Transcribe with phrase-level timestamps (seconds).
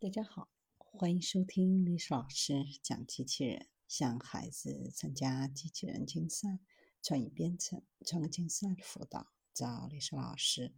[0.00, 6.60] 大家好，欢迎收听历史老师讲机器人，向孩子参加机器人竞赛、
[7.02, 10.72] 创意编程、创客竞赛的辅导，找历史老师。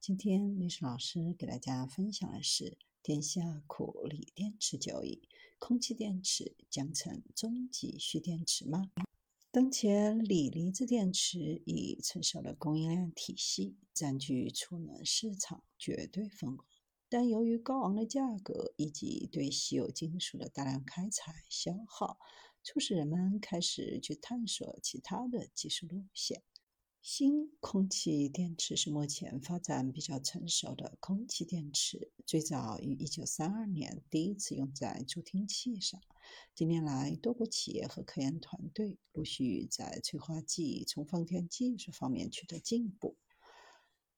[0.00, 5.28] 今天历史老师给大家分享的是：天下苦锂电池久矣，
[5.58, 8.92] 空气电池将成终极蓄电池吗？
[9.50, 16.64] 当前锂离子电池已成熟的供应链体系，占据储能市场绝对份额。
[17.10, 22.18] 但由于高昂的价格以及对稀有金属的大量开采消耗，
[22.62, 26.44] 促使人们开始去探索其他的技术路线。
[27.02, 36.00] 新空气电池是目前发展比较成熟的空气电池，最早于1932年第一次用在助听器上。
[36.54, 43.16] 近年来，多国企业和科研团队陆续在催化剂充放电技术方面取得进步。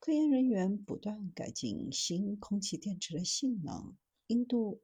[0.04, 3.96] 科研人员不断改进新空气电池的性能。
[4.26, 4.82] 印度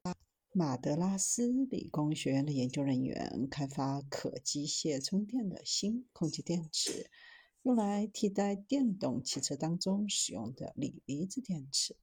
[0.53, 7.11] 马德拉斯理工学院的研究人员开发可机械充电的新空气电池，
[7.65, 11.97] 用来替代电动汽车当中使用的锂离子电池。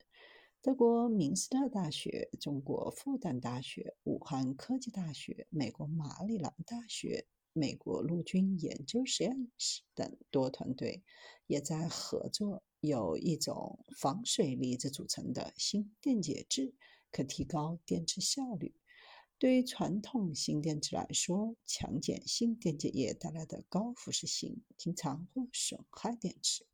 [0.61, 7.25] 德国明斯特大学、中国复旦大学、武汉科技大学、美国马里兰大学。
[7.57, 11.05] 美国陆军研究实验室等多团队
[11.47, 16.73] 也在合作，有一种防水离子组成的新电解质，
[17.11, 18.75] 可提高电池效率。
[19.37, 26.65] 对于传统新电池来说，强碱性电解液带来的高腐蚀性经常会损害电池，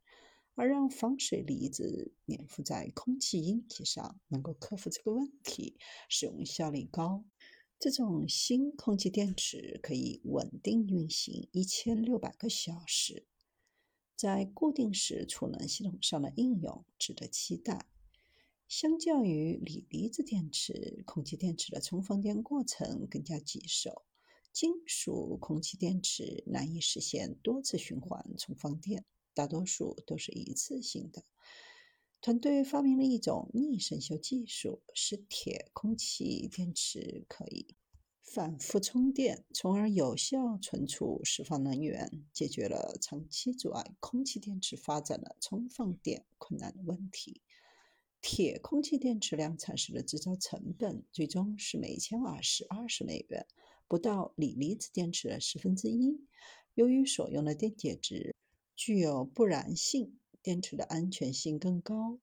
[0.53, 5.75] 而让防水离子粘附在空气阴体上，能够克服这个问题，
[6.07, 7.25] 使用效率高。
[7.79, 13.25] 这种新空气电池可以稳定运行一千六百个小时，
[14.21, 17.87] 在固定式储能系统上的应用值得期待。
[18.67, 24.03] 相较于锂离子电池，空气电池的充放电过程更加棘手。
[24.53, 31.23] 金属空气电池难以实现多次循环充放电，大多数都是一次性的。
[32.21, 37.75] 团队发明了一种逆生锈技术，使铁空气电池可以
[38.33, 47.41] 反复充电，从而有效存储释放能源，解决了长期阻碍空气电池发展的充放电困难的问题。
[48.21, 53.45] 铁空气电池量产时的制造成本最终是每千瓦时二十美元，
[53.89, 56.21] 不到锂离子电池的十分之一。
[56.73, 58.33] 由于所用的电解质
[58.77, 60.17] 具有不燃性。
[60.43, 62.17] 电池的安全性更高。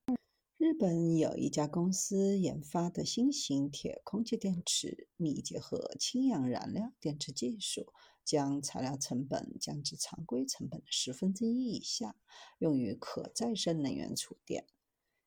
[0.79, 7.93] 日本有一家公司研发的新型铁空气电池，拟结合氢氧燃料电池技术，
[8.25, 12.15] 将材料成本降至常规成本的十分之一以下，
[12.61, 14.67] 用于可再生能源储电。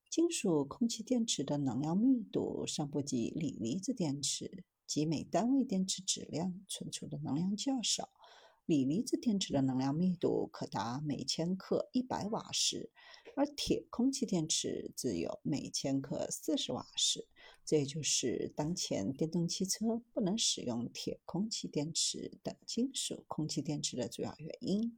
[0.09, 8.07] 金属空气电池的能量密度尚不及锂离子电池，即每单位电池质量存储的能量较少。
[8.67, 12.89] 锂离子电池的能量密度可达每千克一百瓦时，
[13.35, 17.27] 而铁空气电池只有每千克四十瓦时。
[17.65, 24.97] 这也就是当前电动汽车不能使用铁空气电池等金属空气电池的主要原因。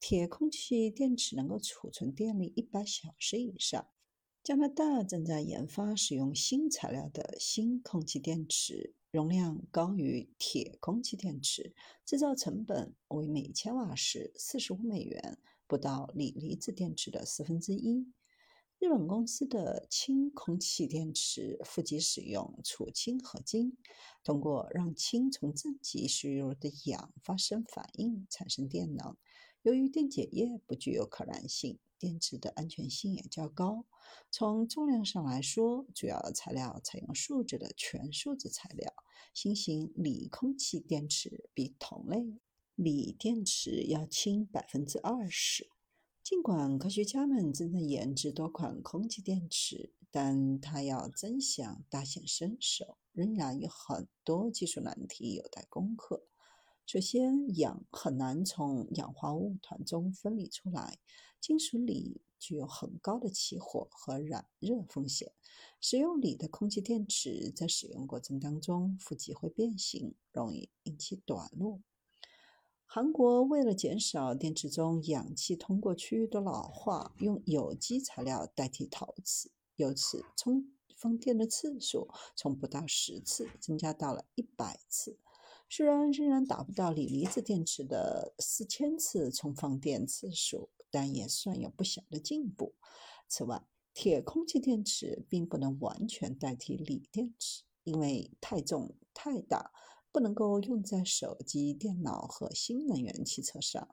[0.00, 3.86] 铁空气电池能够储存电力一百小时以上。
[4.42, 8.94] 加拿大正在研发使用新材料的新空气电池。
[9.12, 11.74] 容量高于铁空气电池，
[12.06, 15.38] 制造成本为每千瓦时四十五美元，
[15.72, 18.06] 不到锂离子电池的四分之一。
[18.78, 23.78] 日本公司的氢空气电池负极使用储氢合金，
[24.22, 29.16] 通过让氢从正极吸入的氧发生反应产生电能。
[29.62, 31.78] 由于电解液不具有可燃性。
[31.98, 33.86] 电池的安全性也较高。
[34.30, 38.92] 从重量上来说，主要材料采用树脂的全树脂材料。
[39.32, 42.38] 新型锂空气电池比同类
[42.74, 45.68] 锂电池要轻百分之二十。
[46.22, 56.26] 尽管科学家们正在研制多款空气电池，但它要真想大显身手，仍然有很多技术难题有待攻克。
[56.86, 60.98] 首先，氧很难从氧化物团中分离出来。
[61.40, 65.32] 金属锂具有很高的起火和燃热风险。
[65.80, 71.82] 使用锂的空气电池在使用过程当中，负极会变形，容易引起短路。
[72.94, 85.18] 韩国为了减少电池中氧气通过区域的老化，用有机材料代替陶瓷，由此充放电的次数从不到十次增加到了一百次。
[85.70, 90.68] 虽然仍然达不到锂离子电池的四千次充放电次数。
[90.90, 92.74] 但也算有不小的进步。
[93.26, 93.64] 此外，
[93.94, 99.72] 铁空气电池并不能完全代替锂电池，因为太重太大，
[100.12, 103.88] 不能够用在手机、电脑和新能源汽车上。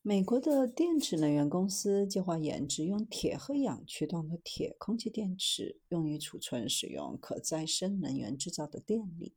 [0.00, 9.34] 美国的电池能源公司计划研制用铁和氧驱动的铁空气电池，用于储存使用可再生能源制造的电力。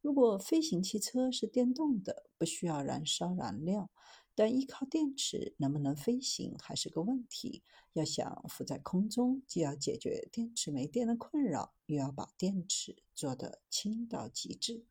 [0.00, 3.90] 如果飞行汽车是电动的，不需要燃烧燃料。
[4.34, 7.62] 但依靠电池能不能飞行还是个问题。
[7.92, 14.86] 要想浮在空中，既要解决电池没电的困扰，又要把电池做得轻到极致。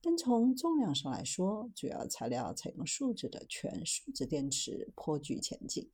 [0.00, 5.90] 但从重量上来说，主要材料采用树脂的全树脂电池颇具前景。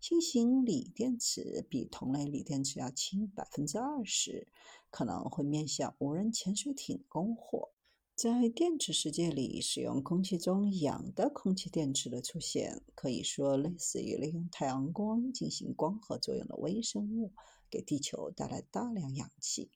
[0.00, 4.48] 新型锂电池比同类锂电池要轻百分之二十，
[4.90, 7.70] 可能会面向无人潜水艇供货。
[8.14, 17.32] 在电池世界里，使用空气中氧的空气电池的出现，可以说类似于利用太阳光进行光合作用的微生物，
[17.70, 19.70] 给地球带来大量氧气。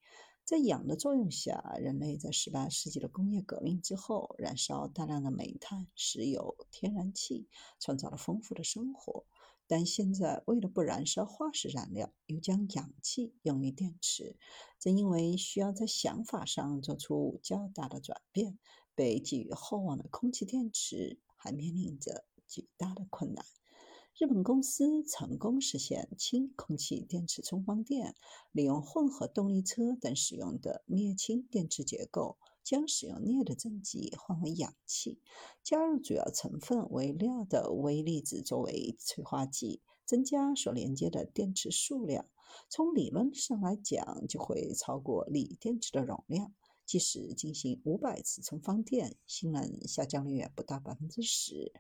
[0.49, 7.47] 在氧的作用下，人类在十八世纪的工业革命之后，燃烧大量的煤炭、石油、天然气，
[7.79, 9.27] 创造了丰富的生活。
[9.67, 14.39] 但现在，为了不燃烧化石燃料，又将氧气用于电池，
[14.79, 18.59] 正因为需要在想法上做出较大的转变，
[18.95, 23.45] 被寄予厚望的空气电池还面临着巨大的困难。
[24.19, 28.17] 日本公司成功实现氢空气电池充放电，
[28.51, 32.37] 利用混合动力车等使用的镍氢电池结构。
[32.65, 35.21] 将使用镍的正极换为氧气，
[35.63, 42.27] 加入主要成分为镣的微粒子作为催化剂，增加所连接的电池数量。
[42.69, 46.53] 从理论上来讲，就会超过锂电池的容量。
[46.85, 51.73] 即使进行五百次充放电，性能下降率也不到百分之十。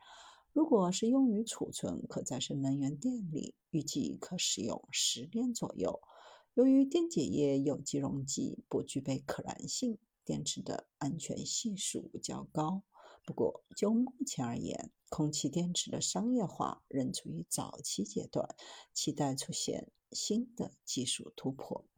[0.52, 6.00] 如果是用于储存可再生能源电力，预计可使用十年左右。
[6.54, 9.98] 由于电解液有机溶剂不具备可燃性。
[10.24, 12.82] 电池的安全系数较高，
[13.24, 18.54] 不过就目前而言，空气电池的商业化仍处于早期阶段，
[18.92, 21.88] 期待出现新的技术突破。